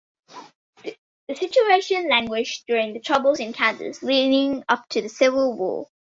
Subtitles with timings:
[0.83, 5.89] The situation languished during the troubles in Kansas leading up to the Civil War.